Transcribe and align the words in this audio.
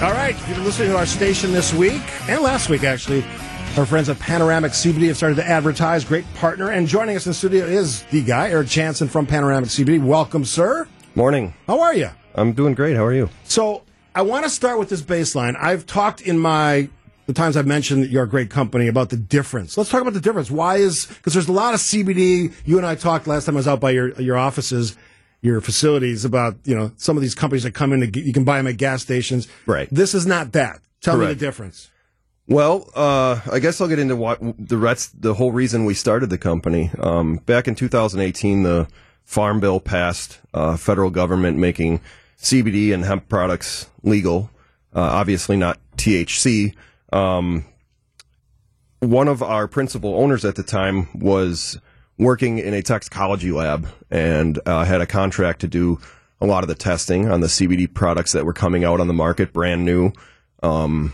All 0.00 0.12
right, 0.12 0.36
you've 0.46 0.56
been 0.56 0.64
listening 0.64 0.90
to 0.90 0.96
our 0.96 1.06
station 1.06 1.50
this 1.50 1.74
week 1.74 2.00
and 2.28 2.40
last 2.40 2.68
week, 2.68 2.84
actually, 2.84 3.24
our 3.76 3.84
friends 3.84 4.08
at 4.08 4.16
Panoramic 4.20 4.70
CBD 4.70 5.08
have 5.08 5.16
started 5.16 5.34
to 5.34 5.44
advertise. 5.44 6.04
Great 6.04 6.24
partner. 6.34 6.70
And 6.70 6.86
joining 6.86 7.16
us 7.16 7.26
in 7.26 7.30
the 7.30 7.34
studio 7.34 7.64
is 7.64 8.04
the 8.04 8.22
guy, 8.22 8.48
Eric 8.50 8.68
Jansen 8.68 9.08
from 9.08 9.26
Panoramic 9.26 9.70
CBD. 9.70 10.00
Welcome, 10.00 10.44
sir. 10.44 10.86
Morning. 11.16 11.52
How 11.66 11.80
are 11.80 11.96
you? 11.96 12.10
I'm 12.36 12.52
doing 12.52 12.74
great. 12.74 12.94
How 12.94 13.04
are 13.04 13.12
you? 13.12 13.28
So 13.42 13.82
I 14.14 14.22
want 14.22 14.44
to 14.44 14.50
start 14.50 14.78
with 14.78 14.88
this 14.88 15.02
baseline. 15.02 15.56
I've 15.60 15.84
talked 15.84 16.20
in 16.20 16.38
my 16.38 16.88
the 17.26 17.32
times 17.32 17.56
I've 17.56 17.66
mentioned 17.66 18.06
your 18.06 18.24
great 18.24 18.50
company 18.50 18.86
about 18.86 19.10
the 19.10 19.16
difference. 19.16 19.76
Let's 19.76 19.90
talk 19.90 20.00
about 20.00 20.14
the 20.14 20.20
difference. 20.20 20.48
Why 20.48 20.76
is 20.76 21.06
because 21.06 21.32
there's 21.32 21.48
a 21.48 21.52
lot 21.52 21.74
of 21.74 21.80
CBD. 21.80 22.54
You 22.64 22.76
and 22.76 22.86
I 22.86 22.94
talked 22.94 23.26
last 23.26 23.46
time 23.46 23.56
I 23.56 23.58
was 23.58 23.66
out 23.66 23.80
by 23.80 23.90
your 23.90 24.12
your 24.20 24.36
offices, 24.36 24.96
your 25.40 25.60
facilities 25.60 26.24
about 26.24 26.56
you 26.64 26.76
know 26.76 26.92
some 26.96 27.16
of 27.16 27.22
these 27.22 27.34
companies 27.34 27.62
that 27.62 27.72
come 27.72 27.92
in. 27.92 28.00
To, 28.00 28.20
you 28.20 28.32
can 28.32 28.44
buy 28.44 28.58
them 28.58 28.66
at 28.66 28.76
gas 28.76 29.02
stations. 29.02 29.48
Right. 29.66 29.88
This 29.90 30.14
is 30.14 30.26
not 30.26 30.52
that. 30.52 30.80
Tell 31.00 31.16
me 31.16 31.26
the 31.26 31.34
difference. 31.34 31.90
Well, 32.48 32.88
uh, 32.94 33.40
I 33.52 33.58
guess 33.58 33.80
I'll 33.80 33.88
get 33.88 33.98
into 33.98 34.16
what 34.16 34.38
the 34.58 34.78
rest, 34.78 35.20
the 35.20 35.34
whole 35.34 35.52
reason 35.52 35.84
we 35.84 35.92
started 35.92 36.30
the 36.30 36.38
company. 36.38 36.90
Um, 36.98 37.36
back 37.36 37.68
in 37.68 37.74
2018, 37.74 38.62
the 38.62 38.88
Farm 39.22 39.60
Bill 39.60 39.80
passed, 39.80 40.40
uh, 40.54 40.78
federal 40.78 41.10
government 41.10 41.58
making 41.58 42.00
CBD 42.40 42.94
and 42.94 43.04
hemp 43.04 43.28
products 43.28 43.90
legal. 44.02 44.50
Uh, 44.94 45.00
obviously 45.00 45.56
not 45.56 45.78
THC. 45.98 46.74
Um, 47.12 47.66
one 49.00 49.28
of 49.28 49.42
our 49.42 49.68
principal 49.68 50.14
owners 50.14 50.46
at 50.46 50.54
the 50.54 50.62
time 50.62 51.08
was 51.14 51.78
working 52.18 52.58
in 52.58 52.74
a 52.74 52.82
toxicology 52.82 53.52
lab 53.52 53.88
and 54.10 54.58
uh, 54.66 54.84
had 54.84 55.00
a 55.00 55.06
contract 55.06 55.60
to 55.60 55.68
do 55.68 56.00
a 56.40 56.46
lot 56.46 56.64
of 56.64 56.68
the 56.68 56.74
testing 56.74 57.28
on 57.30 57.40
the 57.40 57.46
CBD 57.46 57.92
products 57.92 58.32
that 58.32 58.44
were 58.44 58.52
coming 58.52 58.84
out 58.84 59.00
on 59.00 59.06
the 59.06 59.14
market, 59.14 59.52
brand 59.52 59.84
new. 59.84 60.12
Um, 60.62 61.12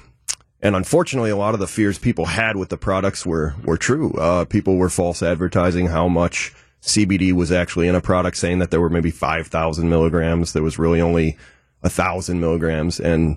and 0.61 0.75
unfortunately, 0.75 1.31
a 1.31 1.37
lot 1.37 1.55
of 1.55 1.61
the 1.61 1.67
fears 1.67 1.99
people 1.99 2.25
had 2.25 2.57
with 2.57 2.71
the 2.71 2.79
products 2.79 3.27
were 3.27 3.55
were 3.65 3.77
true. 3.77 4.13
Uh, 4.13 4.47
people 4.47 4.77
were 4.77 4.89
false 4.89 5.23
advertising 5.23 5.87
how 5.87 6.09
much 6.09 6.55
CBD 6.81 7.33
was 7.33 7.53
actually 7.53 7.87
in 7.87 7.95
a 7.95 8.01
product, 8.01 8.39
saying 8.39 8.61
that 8.61 8.71
there 8.71 8.81
were 8.81 8.89
maybe 8.89 9.11
five 9.11 9.49
thousand 9.49 9.91
milligrams. 9.91 10.55
There 10.55 10.63
was 10.63 10.79
really 10.79 11.03
only 11.03 11.37
a 11.83 11.91
thousand 11.91 12.41
milligrams, 12.41 12.99
and 12.99 13.37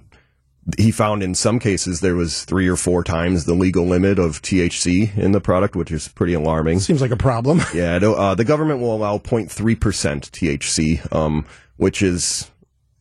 he 0.78 0.92
found 0.92 1.24
in 1.24 1.34
some 1.34 1.60
cases 1.60 2.02
there 2.02 2.16
was 2.16 2.44
three 2.44 2.68
or 2.68 2.76
four 2.76 3.04
times 3.04 3.46
the 3.46 3.54
legal 3.54 3.86
limit 3.86 4.20
of 4.20 4.42
THC 4.42 5.18
in 5.18 5.32
the 5.32 5.40
product, 5.40 5.76
which 5.76 5.92
is 5.92 6.08
pretty 6.10 6.34
alarming. 6.34 6.80
Seems 6.82 7.02
like 7.02 7.12
a 7.12 7.16
problem. 7.18 7.62
Yeah, 7.74 7.96
uh, 7.98 8.36
the 8.36 8.44
government 8.44 8.82
will 8.82 8.94
allow 8.96 9.18
0.3% 9.18 9.50
THC, 10.32 11.16
um, 11.16 11.46
which 11.78 12.02
is, 12.02 12.50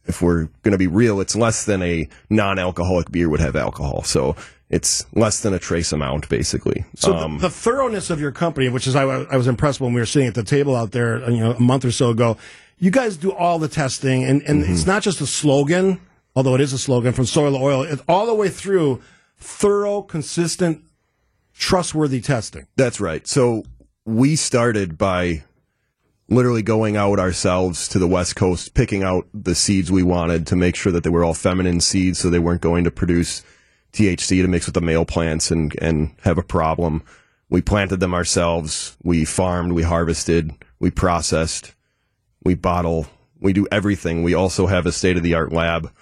if 0.06 0.22
we're 0.22 0.44
going 0.62 0.72
to 0.72 0.78
be 0.78 0.87
real, 0.87 1.20
it's 1.20 1.34
less 1.34 1.64
than 1.64 1.83
a 1.83 2.09
non-alcoholic 2.31 3.11
beer 3.11 3.28
would 3.28 3.41
have 3.41 3.56
alcohol. 3.56 4.03
So 4.05 4.37
it's 4.70 5.05
less 5.14 5.41
than 5.41 5.55
a 5.55 5.59
trace 5.59 5.92
amount, 5.92 6.28
basically. 6.28 6.84
So 6.94 7.14
um, 7.17 7.39
the, 7.39 7.42
the 7.48 7.50
thoroughness 7.50 8.11
of 8.11 8.20
your 8.20 8.33
company, 8.33 8.69
which 8.69 8.87
is 8.87 8.94
I, 8.97 9.03
I 9.03 9.37
was 9.37 9.47
impressed 9.48 9.81
when 9.81 9.92
we 9.92 10.00
were 10.00 10.06
sitting 10.06 10.28
at 10.28 10.34
the 10.34 10.42
table 10.44 10.77
out 10.77 10.92
there, 10.92 11.28
you 11.31 11.41
know, 11.41 11.53
a 11.53 11.61
month 11.61 11.84
or 11.84 11.91
so 11.92 12.11
ago. 12.11 12.37
You 12.78 12.91
guys 12.91 13.17
do 13.17 13.33
all 13.33 13.59
the 13.59 13.69
testing, 13.69 14.25
and, 14.25 14.42
and 14.42 14.62
Mm-hmm. 14.62 14.72
it's 14.72 14.87
not 14.87 15.03
just 15.03 15.20
a 15.20 15.27
slogan, 15.27 16.00
although 16.36 16.54
it 16.54 16.60
is 16.60 16.74
a 16.74 16.78
slogan 16.78 17.14
from 17.14 17.24
soil 17.24 17.52
to 17.52 17.58
oil. 17.58 17.82
It's 17.82 18.02
all 18.06 18.26
the 18.26 18.34
way 18.34 18.50
through 18.50 19.02
thorough, 19.38 20.02
consistent, 20.02 20.84
trustworthy 21.54 22.20
testing. 22.20 22.66
That's 22.76 23.00
right. 23.00 23.26
So 23.26 23.64
we 24.04 24.36
started 24.36 24.98
by 24.98 25.42
literally 26.28 26.62
going 26.62 26.96
out 26.96 27.18
ourselves 27.18 27.88
to 27.88 27.98
the 27.98 28.06
West 28.06 28.36
Coast, 28.36 28.74
picking 28.74 29.02
out 29.02 29.26
the 29.32 29.54
seeds 29.54 29.90
we 29.90 30.02
wanted 30.02 30.46
to 30.48 30.56
make 30.56 30.76
sure 30.76 30.92
that 30.92 31.04
they 31.04 31.10
were 31.10 31.24
all 31.24 31.34
feminine 31.34 31.80
seeds 31.80 32.18
so 32.18 32.28
they 32.28 32.38
weren't 32.38 32.60
going 32.60 32.84
to 32.84 32.90
produce 32.90 33.42
THC 33.92 34.42
to 34.42 34.48
mix 34.48 34.66
with 34.66 34.74
the 34.74 34.80
male 34.80 35.04
plants 35.04 35.50
and, 35.50 35.74
and 35.80 36.14
have 36.22 36.36
a 36.36 36.42
problem. 36.42 37.02
We 37.48 37.62
planted 37.62 38.00
them 38.00 38.12
ourselves. 38.12 38.96
We 39.02 39.24
farmed, 39.24 39.72
we 39.72 39.84
harvested, 39.84 40.52
we 40.80 40.91
processed, 40.91 41.75
we 42.44 42.54
bottle, 42.54 43.06
we 43.41 43.52
do 43.52 43.66
everything. 43.70 44.22
We 44.22 44.34
also 44.34 44.66
have 44.66 44.84
a 44.84 44.92
state 44.92 45.16
of 45.16 45.22
the 45.22 45.34
art 45.34 45.52
lab, 45.52 45.92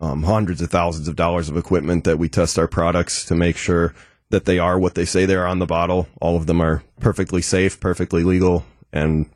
um, 0.00 0.22
hundreds 0.22 0.60
of 0.62 0.70
thousands 0.70 1.08
of 1.08 1.16
dollars 1.16 1.48
of 1.48 1.56
equipment 1.56 2.04
that 2.04 2.18
we 2.18 2.28
test 2.28 2.58
our 2.58 2.68
products 2.68 3.24
to 3.26 3.34
make 3.34 3.56
sure 3.56 3.94
that 4.30 4.44
they 4.44 4.58
are 4.58 4.78
what 4.78 4.94
they 4.94 5.04
say 5.04 5.26
they 5.26 5.34
are 5.34 5.46
on 5.46 5.58
the 5.58 5.66
bottle. 5.66 6.08
All 6.20 6.36
of 6.36 6.46
them 6.46 6.60
are 6.60 6.82
perfectly 7.00 7.42
safe, 7.42 7.80
perfectly 7.80 8.22
legal, 8.24 8.64
and 8.92 9.28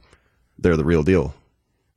they're 0.59 0.77
the 0.77 0.85
real 0.85 1.03
deal. 1.03 1.35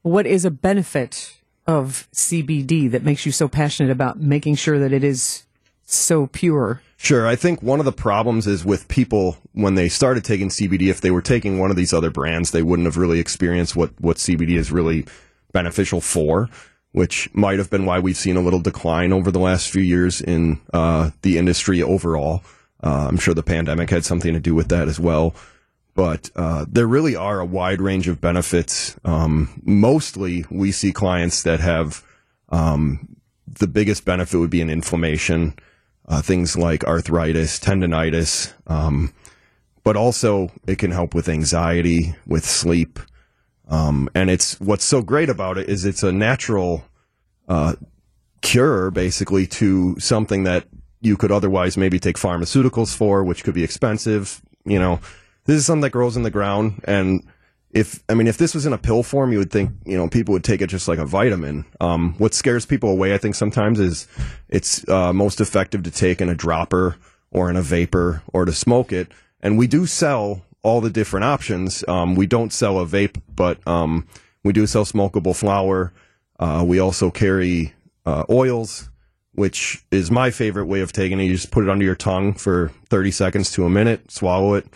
What 0.01 0.25
is 0.25 0.45
a 0.45 0.51
benefit 0.51 1.35
of 1.65 2.07
CBD 2.13 2.89
that 2.91 3.03
makes 3.03 3.25
you 3.25 3.31
so 3.31 3.47
passionate 3.47 3.91
about 3.91 4.19
making 4.19 4.55
sure 4.55 4.79
that 4.79 4.93
it 4.93 5.03
is 5.03 5.45
so 5.85 6.27
pure? 6.27 6.81
Sure. 6.97 7.27
I 7.27 7.35
think 7.35 7.61
one 7.61 7.79
of 7.79 7.85
the 7.85 7.91
problems 7.91 8.47
is 8.47 8.65
with 8.65 8.87
people 8.87 9.37
when 9.53 9.75
they 9.75 9.89
started 9.89 10.23
taking 10.23 10.49
CBD, 10.49 10.89
if 10.89 11.01
they 11.01 11.11
were 11.11 11.21
taking 11.21 11.59
one 11.59 11.69
of 11.69 11.77
these 11.77 11.93
other 11.93 12.09
brands, 12.09 12.51
they 12.51 12.63
wouldn't 12.63 12.87
have 12.87 12.97
really 12.97 13.19
experienced 13.19 13.75
what, 13.75 13.91
what 14.01 14.17
CBD 14.17 14.57
is 14.57 14.71
really 14.71 15.05
beneficial 15.51 16.01
for, 16.01 16.49
which 16.97 17.29
might 17.35 17.59
have 17.59 17.69
been 17.69 17.85
why 17.85 17.99
we've 17.99 18.17
seen 18.17 18.37
a 18.37 18.41
little 18.41 18.59
decline 18.59 19.13
over 19.13 19.29
the 19.29 19.39
last 19.39 19.69
few 19.69 19.83
years 19.83 20.19
in 20.19 20.59
uh, 20.73 21.11
the 21.21 21.37
industry 21.37 21.83
overall. 21.83 22.43
Uh, 22.83 23.05
I'm 23.07 23.17
sure 23.17 23.35
the 23.35 23.43
pandemic 23.43 23.91
had 23.91 24.03
something 24.03 24.33
to 24.33 24.39
do 24.39 24.55
with 24.55 24.69
that 24.69 24.87
as 24.87 24.99
well. 24.99 25.35
But 25.93 26.31
uh, 26.35 26.65
there 26.67 26.87
really 26.87 27.15
are 27.15 27.39
a 27.39 27.45
wide 27.45 27.81
range 27.81 28.07
of 28.07 28.19
benefits. 28.19 28.99
Um, 29.05 29.61
mostly, 29.63 30.43
we 30.49 30.71
see 30.71 30.91
clients 30.91 31.43
that 31.43 31.59
have 31.59 32.03
um, 32.49 33.15
the 33.45 33.67
biggest 33.67 34.03
benefit 34.03 34.39
would 34.39 34.49
be 34.49 34.61
an 34.61 34.69
inflammation 34.71 35.53
uh, 36.07 36.23
things 36.23 36.57
like 36.57 36.83
arthritis, 36.85 37.59
tendonitis, 37.59 38.53
um, 38.65 39.13
but 39.83 39.95
also 39.95 40.49
it 40.65 40.79
can 40.79 40.89
help 40.89 41.13
with 41.13 41.29
anxiety, 41.29 42.15
with 42.25 42.45
sleep. 42.45 42.99
Um, 43.69 44.09
and 44.15 44.29
it's 44.29 44.59
what's 44.59 44.85
so 44.85 45.01
great 45.01 45.29
about 45.29 45.57
it 45.57 45.69
is 45.69 45.85
it's 45.85 46.03
a 46.03 46.11
natural 46.11 46.85
uh, 47.47 47.75
cure, 48.41 48.91
basically, 48.91 49.47
to 49.47 49.99
something 49.99 50.43
that 50.43 50.65
you 51.01 51.17
could 51.17 51.31
otherwise 51.31 51.77
maybe 51.77 51.99
take 51.99 52.17
pharmaceuticals 52.17 52.95
for, 52.95 53.23
which 53.23 53.43
could 53.43 53.53
be 53.53 53.63
expensive. 53.63 54.41
You 54.65 54.79
know, 54.79 54.99
this 55.45 55.57
is 55.57 55.65
something 55.65 55.81
that 55.81 55.91
grows 55.91 56.17
in 56.17 56.23
the 56.23 56.31
ground, 56.31 56.81
and 56.85 57.23
if 57.71 58.01
I 58.09 58.13
mean, 58.13 58.27
if 58.27 58.37
this 58.37 58.53
was 58.55 58.65
in 58.65 58.73
a 58.73 58.77
pill 58.77 59.03
form, 59.03 59.31
you 59.31 59.37
would 59.39 59.51
think 59.51 59.71
you 59.85 59.97
know 59.97 60.07
people 60.07 60.33
would 60.33 60.43
take 60.43 60.61
it 60.61 60.67
just 60.67 60.87
like 60.87 60.99
a 60.99 61.05
vitamin. 61.05 61.65
Um, 61.79 62.15
what 62.17 62.33
scares 62.33 62.65
people 62.65 62.89
away, 62.89 63.13
I 63.13 63.17
think, 63.17 63.35
sometimes 63.35 63.79
is 63.79 64.07
it's 64.49 64.87
uh, 64.87 65.13
most 65.13 65.41
effective 65.41 65.83
to 65.83 65.91
take 65.91 66.21
in 66.21 66.29
a 66.29 66.35
dropper 66.35 66.95
or 67.31 67.49
in 67.49 67.55
a 67.55 67.61
vapor 67.61 68.23
or 68.33 68.45
to 68.45 68.53
smoke 68.53 68.93
it. 68.93 69.11
And 69.41 69.57
we 69.57 69.67
do 69.67 69.85
sell 69.85 70.43
all 70.67 70.81
the 70.81 70.89
different 70.89 71.23
options. 71.23 71.81
Um, 71.87 72.15
we 72.15 72.27
don't 72.27 72.51
sell 72.51 72.79
a 72.79 72.85
vape, 72.85 73.21
but 73.33 73.65
um, 73.65 74.05
we 74.43 74.51
do 74.51 74.67
sell 74.67 74.83
smokable 74.83 75.33
flower. 75.33 75.93
Uh, 76.37 76.63
we 76.67 76.77
also 76.77 77.09
carry 77.09 77.73
uh, 78.05 78.25
oils, 78.29 78.89
which 79.31 79.81
is 79.91 80.11
my 80.11 80.29
favorite 80.29 80.65
way 80.65 80.81
of 80.81 80.91
taking 80.91 81.21
it. 81.21 81.23
You 81.23 81.31
just 81.31 81.51
put 81.51 81.63
it 81.63 81.69
under 81.69 81.85
your 81.85 81.95
tongue 81.95 82.33
for 82.33 82.69
30 82.89 83.11
seconds 83.11 83.51
to 83.53 83.63
a 83.63 83.69
minute, 83.69 84.11
swallow 84.11 84.55
it, 84.55 84.67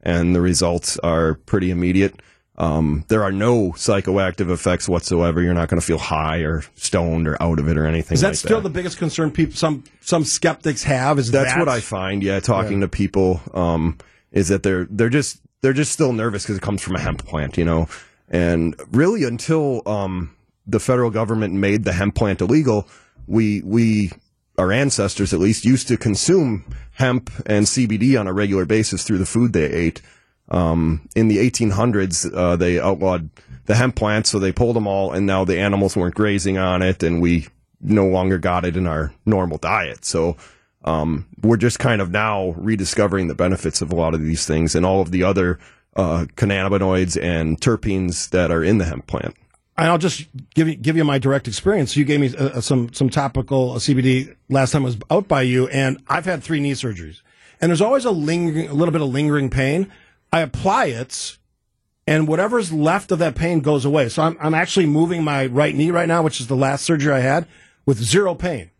and 0.00 0.36
the 0.36 0.40
results 0.40 0.98
are 1.00 1.34
pretty 1.34 1.72
immediate. 1.72 2.14
Um, 2.56 3.04
there 3.08 3.24
are 3.24 3.32
no 3.32 3.72
psychoactive 3.72 4.50
effects 4.52 4.88
whatsoever. 4.88 5.42
You're 5.42 5.54
not 5.54 5.68
going 5.68 5.80
to 5.80 5.86
feel 5.86 5.98
high 5.98 6.38
or 6.38 6.62
stoned 6.76 7.26
or 7.26 7.42
out 7.42 7.58
of 7.58 7.68
it 7.68 7.76
or 7.76 7.86
anything. 7.86 8.14
Is 8.14 8.20
that 8.20 8.28
like 8.28 8.36
still 8.36 8.60
that. 8.60 8.68
the 8.68 8.72
biggest 8.72 8.98
concern 8.98 9.32
people 9.32 9.56
some 9.56 9.82
some 10.00 10.24
skeptics 10.24 10.84
have? 10.84 11.18
Is 11.18 11.32
That's 11.32 11.54
that 11.54 11.58
what 11.58 11.68
I 11.68 11.80
find. 11.80 12.22
Yeah, 12.22 12.38
talking 12.38 12.82
to 12.82 12.88
people, 12.88 13.40
um, 13.52 13.96
is 14.32 14.48
that 14.48 14.62
they're 14.62 14.86
they're 14.90 15.08
just 15.08 15.40
they're 15.62 15.72
just 15.72 15.92
still 15.92 16.12
nervous 16.12 16.44
because 16.44 16.56
it 16.56 16.62
comes 16.62 16.82
from 16.82 16.96
a 16.96 17.00
hemp 17.00 17.24
plant, 17.24 17.56
you 17.56 17.64
know. 17.64 17.88
And 18.28 18.74
really, 18.92 19.24
until 19.24 19.82
um, 19.86 20.34
the 20.66 20.80
federal 20.80 21.10
government 21.10 21.54
made 21.54 21.84
the 21.84 21.92
hemp 21.92 22.14
plant 22.14 22.40
illegal, 22.40 22.88
we 23.26 23.62
we 23.62 24.12
our 24.58 24.72
ancestors 24.72 25.32
at 25.32 25.40
least 25.40 25.64
used 25.64 25.88
to 25.88 25.96
consume 25.96 26.64
hemp 26.92 27.30
and 27.46 27.66
CBD 27.66 28.18
on 28.18 28.26
a 28.26 28.32
regular 28.32 28.66
basis 28.66 29.04
through 29.04 29.18
the 29.18 29.26
food 29.26 29.52
they 29.52 29.64
ate. 29.64 30.02
Um, 30.50 31.08
in 31.14 31.28
the 31.28 31.38
1800s, 31.38 32.30
uh, 32.34 32.56
they 32.56 32.78
outlawed 32.80 33.30
the 33.66 33.76
hemp 33.76 33.94
plant, 33.94 34.26
so 34.26 34.38
they 34.38 34.52
pulled 34.52 34.76
them 34.76 34.86
all, 34.86 35.12
and 35.12 35.24
now 35.26 35.44
the 35.44 35.58
animals 35.58 35.96
weren't 35.96 36.14
grazing 36.14 36.58
on 36.58 36.82
it, 36.82 37.02
and 37.02 37.22
we 37.22 37.46
no 37.80 38.06
longer 38.06 38.36
got 38.36 38.64
it 38.64 38.76
in 38.76 38.86
our 38.86 39.14
normal 39.24 39.58
diet. 39.58 40.04
So 40.04 40.36
um, 40.84 41.26
we're 41.42 41.56
just 41.56 41.78
kind 41.78 42.00
of 42.00 42.10
now 42.10 42.50
rediscovering 42.56 43.28
the 43.28 43.34
benefits 43.34 43.82
of 43.82 43.92
a 43.92 43.94
lot 43.94 44.14
of 44.14 44.22
these 44.22 44.46
things 44.46 44.74
and 44.74 44.86
all 44.86 45.00
of 45.00 45.10
the 45.10 45.22
other 45.22 45.58
uh, 45.96 46.26
cannabinoids 46.36 47.20
and 47.22 47.60
terpenes 47.60 48.30
that 48.30 48.50
are 48.50 48.64
in 48.64 48.78
the 48.78 48.84
hemp 48.84 49.06
plant. 49.06 49.36
and 49.76 49.88
I'll 49.88 49.98
just 49.98 50.26
give 50.54 50.68
you 50.68 50.76
give 50.76 50.96
you 50.96 51.04
my 51.04 51.18
direct 51.18 51.48
experience. 51.48 51.96
You 51.96 52.04
gave 52.04 52.20
me 52.20 52.34
uh, 52.36 52.60
some 52.60 52.92
some 52.92 53.10
topical 53.10 53.74
CBD 53.74 54.34
last 54.48 54.70
time 54.72 54.82
I 54.82 54.86
was 54.86 54.98
out 55.10 55.28
by 55.28 55.42
you, 55.42 55.68
and 55.68 56.02
I've 56.08 56.24
had 56.26 56.42
three 56.42 56.60
knee 56.60 56.72
surgeries, 56.72 57.22
and 57.60 57.70
there's 57.70 57.80
always 57.80 58.04
a 58.04 58.10
lingering, 58.10 58.68
a 58.68 58.74
little 58.74 58.92
bit 58.92 59.00
of 59.00 59.08
lingering 59.08 59.50
pain. 59.50 59.90
I 60.32 60.40
apply 60.40 60.86
it, 60.86 61.38
and 62.06 62.28
whatever's 62.28 62.72
left 62.72 63.10
of 63.10 63.18
that 63.18 63.34
pain 63.34 63.60
goes 63.60 63.84
away. 63.84 64.08
So 64.08 64.22
I'm 64.22 64.36
I'm 64.40 64.54
actually 64.54 64.86
moving 64.86 65.24
my 65.24 65.46
right 65.46 65.74
knee 65.74 65.90
right 65.90 66.08
now, 66.08 66.22
which 66.22 66.40
is 66.40 66.46
the 66.46 66.56
last 66.56 66.84
surgery 66.84 67.12
I 67.12 67.20
had, 67.20 67.46
with 67.84 67.98
zero 67.98 68.34
pain. 68.34 68.70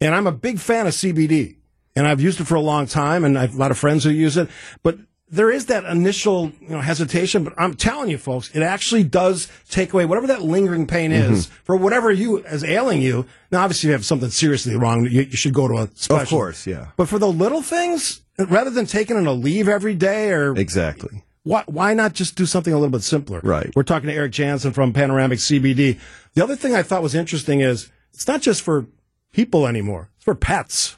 And 0.00 0.14
I'm 0.14 0.26
a 0.26 0.32
big 0.32 0.58
fan 0.58 0.86
of 0.86 0.92
CBD, 0.92 1.56
and 1.96 2.06
I've 2.06 2.20
used 2.20 2.40
it 2.40 2.44
for 2.44 2.54
a 2.54 2.60
long 2.60 2.86
time, 2.86 3.24
and 3.24 3.36
I 3.36 3.42
have 3.42 3.54
a 3.54 3.58
lot 3.58 3.70
of 3.70 3.78
friends 3.78 4.04
who 4.04 4.10
use 4.10 4.36
it. 4.36 4.48
But 4.82 4.98
there 5.30 5.50
is 5.50 5.66
that 5.66 5.84
initial 5.84 6.52
you 6.60 6.70
know, 6.70 6.80
hesitation, 6.80 7.44
but 7.44 7.52
I'm 7.58 7.74
telling 7.74 8.10
you, 8.10 8.18
folks, 8.18 8.50
it 8.54 8.62
actually 8.62 9.04
does 9.04 9.48
take 9.68 9.92
away 9.92 10.06
whatever 10.06 10.26
that 10.28 10.42
lingering 10.42 10.86
pain 10.86 11.10
mm-hmm. 11.10 11.32
is 11.32 11.46
for 11.64 11.76
whatever 11.76 12.10
you 12.10 12.38
is 12.38 12.64
ailing 12.64 13.02
you. 13.02 13.26
Now, 13.50 13.62
obviously, 13.62 13.88
if 13.88 13.90
you 13.90 13.92
have 13.92 14.04
something 14.04 14.30
seriously 14.30 14.76
wrong, 14.76 15.04
you, 15.04 15.22
you 15.22 15.36
should 15.36 15.54
go 15.54 15.68
to 15.68 15.74
a 15.74 15.88
specialist. 15.94 16.22
Of 16.22 16.28
course, 16.28 16.66
yeah. 16.66 16.88
But 16.96 17.08
for 17.08 17.18
the 17.18 17.30
little 17.30 17.62
things, 17.62 18.22
rather 18.38 18.70
than 18.70 18.86
taking 18.86 19.16
in 19.16 19.24
Aleve 19.24 19.68
every 19.68 19.94
day 19.94 20.30
or 20.30 20.54
Exactly. 20.54 21.24
why, 21.42 21.64
why 21.66 21.94
not 21.94 22.14
just 22.14 22.36
do 22.36 22.46
something 22.46 22.72
a 22.72 22.76
little 22.76 22.92
bit 22.92 23.02
simpler? 23.02 23.40
Right. 23.42 23.70
We're 23.76 23.82
talking 23.82 24.08
to 24.08 24.14
Eric 24.14 24.32
Jansen 24.32 24.72
from 24.72 24.92
Panoramic 24.92 25.40
CBD. 25.40 25.98
The 26.34 26.42
other 26.42 26.56
thing 26.56 26.74
I 26.74 26.82
thought 26.82 27.02
was 27.02 27.14
interesting 27.14 27.60
is 27.60 27.90
it's 28.14 28.26
not 28.26 28.40
just 28.40 28.62
for 28.62 28.86
people 29.32 29.66
anymore; 29.66 30.10
it's 30.16 30.24
for 30.24 30.34
pets. 30.34 30.96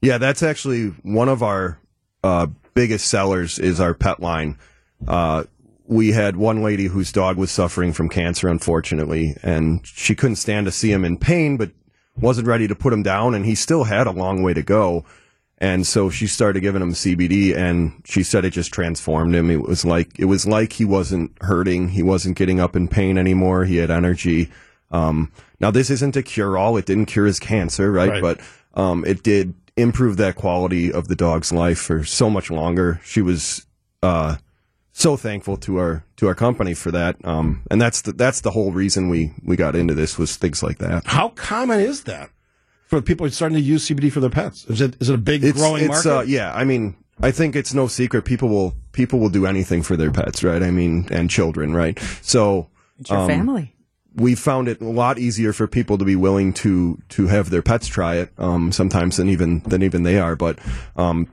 Yeah, 0.00 0.18
that's 0.18 0.42
actually 0.42 0.88
one 1.02 1.28
of 1.28 1.42
our 1.42 1.78
uh, 2.22 2.48
biggest 2.74 3.08
sellers 3.08 3.58
is 3.58 3.80
our 3.80 3.94
pet 3.94 4.20
line. 4.20 4.58
Uh, 5.06 5.44
we 5.86 6.12
had 6.12 6.36
one 6.36 6.62
lady 6.62 6.86
whose 6.86 7.12
dog 7.12 7.36
was 7.36 7.50
suffering 7.50 7.92
from 7.92 8.08
cancer, 8.08 8.48
unfortunately, 8.48 9.36
and 9.42 9.86
she 9.86 10.14
couldn't 10.14 10.36
stand 10.36 10.66
to 10.66 10.72
see 10.72 10.90
him 10.90 11.04
in 11.04 11.18
pain, 11.18 11.56
but 11.56 11.70
wasn't 12.16 12.46
ready 12.46 12.68
to 12.68 12.74
put 12.74 12.92
him 12.92 13.02
down, 13.02 13.34
and 13.34 13.44
he 13.44 13.54
still 13.54 13.84
had 13.84 14.06
a 14.06 14.12
long 14.12 14.42
way 14.42 14.54
to 14.54 14.62
go. 14.62 15.04
And 15.58 15.86
so 15.86 16.10
she 16.10 16.26
started 16.26 16.60
giving 16.60 16.82
him 16.82 16.92
CBD, 16.92 17.54
and 17.54 18.02
she 18.04 18.22
said 18.22 18.44
it 18.44 18.50
just 18.50 18.72
transformed 18.72 19.34
him. 19.34 19.50
It 19.50 19.62
was 19.62 19.84
like 19.84 20.18
it 20.18 20.24
was 20.26 20.46
like 20.46 20.72
he 20.72 20.84
wasn't 20.84 21.32
hurting, 21.40 21.88
he 21.88 22.02
wasn't 22.02 22.36
getting 22.36 22.60
up 22.60 22.76
in 22.76 22.88
pain 22.88 23.18
anymore. 23.18 23.64
He 23.64 23.76
had 23.76 23.90
energy. 23.90 24.50
Um, 24.94 25.32
now 25.60 25.70
this 25.70 25.90
isn't 25.90 26.16
a 26.16 26.22
cure 26.22 26.56
all; 26.56 26.76
it 26.76 26.86
didn't 26.86 27.06
cure 27.06 27.26
his 27.26 27.40
cancer, 27.40 27.90
right? 27.90 28.10
Right. 28.10 28.22
But 28.22 28.40
um, 28.74 29.04
it 29.04 29.22
did 29.22 29.54
improve 29.76 30.16
that 30.18 30.36
quality 30.36 30.92
of 30.92 31.08
the 31.08 31.16
dog's 31.16 31.52
life 31.52 31.78
for 31.78 32.04
so 32.04 32.30
much 32.30 32.50
longer. 32.50 33.00
She 33.04 33.20
was 33.20 33.66
uh, 34.02 34.36
so 34.92 35.16
thankful 35.16 35.56
to 35.58 35.78
our 35.78 36.04
to 36.16 36.28
our 36.28 36.34
company 36.34 36.74
for 36.74 36.92
that, 36.92 37.16
um, 37.24 37.62
and 37.70 37.80
that's 37.80 38.02
the 38.02 38.12
that's 38.12 38.40
the 38.42 38.52
whole 38.52 38.72
reason 38.72 39.08
we 39.08 39.32
we 39.42 39.56
got 39.56 39.74
into 39.74 39.94
this 39.94 40.16
was 40.16 40.36
things 40.36 40.62
like 40.62 40.78
that. 40.78 41.04
How 41.06 41.30
common 41.30 41.80
is 41.80 42.04
that 42.04 42.30
for 42.86 43.02
people 43.02 43.28
starting 43.30 43.56
to 43.56 43.62
use 43.62 43.88
CBD 43.88 44.12
for 44.12 44.20
their 44.20 44.30
pets? 44.30 44.64
Is 44.66 44.80
it 44.80 44.96
is 45.00 45.08
it 45.10 45.14
a 45.14 45.18
big 45.18 45.42
growing 45.54 45.88
market? 45.88 46.18
Uh, 46.18 46.22
yeah, 46.22 46.54
I 46.54 46.62
mean, 46.64 46.96
I 47.20 47.32
think 47.32 47.56
it's 47.56 47.74
no 47.74 47.88
secret 47.88 48.24
people 48.24 48.48
will 48.48 48.74
people 48.92 49.18
will 49.18 49.30
do 49.30 49.46
anything 49.46 49.82
for 49.82 49.96
their 49.96 50.12
pets, 50.12 50.44
right? 50.44 50.62
I 50.62 50.70
mean, 50.70 51.08
and 51.10 51.28
children, 51.28 51.74
right? 51.74 51.98
So 52.22 52.68
It's 53.00 53.10
your 53.10 53.26
family. 53.26 53.73
We 54.16 54.34
found 54.34 54.68
it 54.68 54.80
a 54.80 54.88
lot 54.88 55.18
easier 55.18 55.52
for 55.52 55.66
people 55.66 55.98
to 55.98 56.04
be 56.04 56.16
willing 56.16 56.52
to 56.54 57.00
to 57.10 57.26
have 57.26 57.50
their 57.50 57.62
pets 57.62 57.86
try 57.86 58.16
it 58.16 58.32
um, 58.38 58.72
sometimes 58.72 59.16
than 59.16 59.28
even 59.28 59.60
than 59.60 59.82
even 59.82 60.02
they 60.02 60.18
are. 60.18 60.36
But 60.36 60.58
um, 60.96 61.28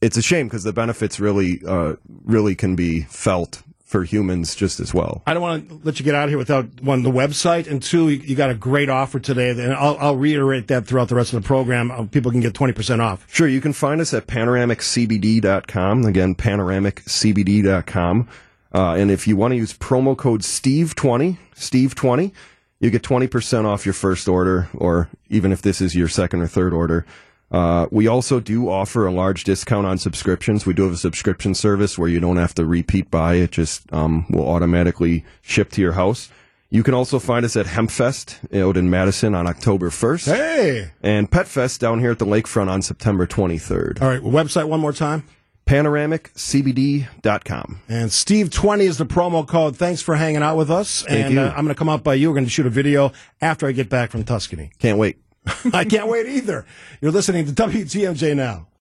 it's 0.00 0.16
a 0.16 0.22
shame 0.22 0.46
because 0.46 0.64
the 0.64 0.72
benefits 0.72 1.20
really 1.20 1.60
uh, 1.66 1.94
really 2.24 2.54
can 2.54 2.76
be 2.76 3.02
felt 3.02 3.62
for 3.84 4.02
humans 4.02 4.56
just 4.56 4.80
as 4.80 4.92
well. 4.92 5.22
I 5.26 5.32
don't 5.32 5.42
want 5.42 5.68
to 5.68 5.80
let 5.84 6.00
you 6.00 6.04
get 6.04 6.14
out 6.16 6.24
of 6.24 6.30
here 6.30 6.38
without 6.38 6.82
one 6.82 7.04
the 7.04 7.10
website 7.10 7.70
and 7.70 7.80
two 7.80 8.08
you, 8.08 8.16
you 8.18 8.34
got 8.34 8.50
a 8.50 8.54
great 8.54 8.88
offer 8.88 9.20
today 9.20 9.50
and 9.50 9.72
I'll, 9.72 9.96
I'll 9.98 10.16
reiterate 10.16 10.66
that 10.68 10.86
throughout 10.86 11.08
the 11.08 11.14
rest 11.14 11.32
of 11.32 11.40
the 11.40 11.46
program. 11.46 11.92
Uh, 11.92 12.04
people 12.04 12.32
can 12.32 12.40
get 12.40 12.54
twenty 12.54 12.72
percent 12.72 13.00
off. 13.00 13.24
Sure, 13.32 13.46
you 13.46 13.60
can 13.60 13.72
find 13.72 14.00
us 14.00 14.12
at 14.12 14.26
panoramiccbd.com. 14.26 16.04
Again, 16.04 16.34
panoramiccbd.com. 16.34 18.28
Uh, 18.74 18.94
and 18.94 19.10
if 19.10 19.26
you 19.26 19.36
want 19.36 19.52
to 19.52 19.56
use 19.56 19.72
promo 19.72 20.16
code 20.16 20.42
Steve20, 20.42 21.38
Steve20, 21.54 22.32
you 22.80 22.90
get 22.90 23.02
20% 23.02 23.64
off 23.64 23.86
your 23.86 23.92
first 23.94 24.28
order, 24.28 24.68
or 24.74 25.08
even 25.30 25.50
if 25.52 25.62
this 25.62 25.80
is 25.80 25.94
your 25.94 26.08
second 26.08 26.42
or 26.42 26.46
third 26.46 26.72
order. 26.74 27.06
Uh, 27.50 27.86
we 27.90 28.06
also 28.08 28.40
do 28.40 28.68
offer 28.68 29.06
a 29.06 29.12
large 29.12 29.44
discount 29.44 29.86
on 29.86 29.96
subscriptions. 29.98 30.66
We 30.66 30.74
do 30.74 30.82
have 30.82 30.92
a 30.92 30.96
subscription 30.96 31.54
service 31.54 31.96
where 31.96 32.08
you 32.08 32.18
don't 32.20 32.36
have 32.38 32.54
to 32.56 32.66
repeat 32.66 33.10
buy. 33.10 33.34
It 33.36 33.52
just 33.52 33.90
um, 33.92 34.26
will 34.30 34.48
automatically 34.48 35.24
ship 35.42 35.70
to 35.72 35.80
your 35.80 35.92
house. 35.92 36.28
You 36.68 36.82
can 36.82 36.92
also 36.94 37.20
find 37.20 37.46
us 37.46 37.56
at 37.56 37.66
Hempfest 37.66 38.52
out 38.60 38.76
in 38.76 38.90
Madison 38.90 39.36
on 39.36 39.46
October 39.46 39.88
1st 39.88 40.34
Hey, 40.34 40.90
and 41.00 41.30
Petfest 41.30 41.78
down 41.78 42.00
here 42.00 42.10
at 42.10 42.18
the 42.18 42.26
lakefront 42.26 42.68
on 42.68 42.82
September 42.82 43.24
23rd. 43.26 44.02
all 44.02 44.08
right. 44.08 44.20
Website 44.20 44.68
one 44.68 44.80
more 44.80 44.92
time. 44.92 45.22
PanoramicCBD.com. 45.66 47.80
And 47.88 48.12
Steve 48.12 48.50
twenty 48.50 48.84
is 48.86 48.98
the 48.98 49.06
promo 49.06 49.46
code. 49.46 49.76
Thanks 49.76 50.02
for 50.02 50.14
hanging 50.14 50.42
out 50.42 50.56
with 50.56 50.70
us. 50.70 51.04
and 51.06 51.32
you. 51.34 51.40
Uh, 51.40 51.48
I'm 51.48 51.64
going 51.64 51.68
to 51.68 51.74
come 51.74 51.88
out 51.88 52.02
by 52.04 52.14
you. 52.14 52.28
We're 52.30 52.34
going 52.34 52.44
to 52.44 52.50
shoot 52.50 52.66
a 52.66 52.70
video 52.70 53.12
after 53.40 53.66
I 53.66 53.72
get 53.72 53.88
back 53.88 54.10
from 54.10 54.24
Tuscany. 54.24 54.70
Can't 54.78 54.98
wait. 54.98 55.18
I 55.72 55.84
can't 55.84 56.08
wait 56.08 56.26
either. 56.26 56.66
You're 57.00 57.12
listening 57.12 57.46
to 57.46 57.52
WTMJ 57.52 58.36
now. 58.36 58.66